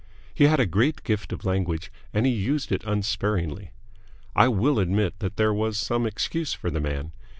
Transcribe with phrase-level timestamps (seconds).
[0.33, 3.69] He had a great gift of language, and he used it unsparingly.
[4.35, 7.11] I will admit that there was some excuse for the man.